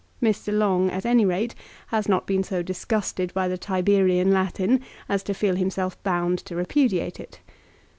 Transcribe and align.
Mr. 0.19 0.51
Long 0.51 0.89
at 0.89 1.05
any 1.05 1.25
rate, 1.27 1.53
has 1.89 2.09
not 2.09 2.25
been 2.25 2.41
so 2.41 2.63
disgusted 2.63 3.31
by 3.35 3.47
the 3.47 3.55
Tiberian 3.55 4.31
Latin 4.31 4.81
as 5.07 5.21
to 5.21 5.33
feel 5.35 5.53
himself 5.53 6.01
bound 6.01 6.39
to 6.39 6.55
repudiate 6.55 7.19
it. 7.19 7.39